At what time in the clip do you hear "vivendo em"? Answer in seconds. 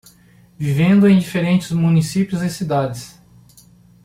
0.57-1.19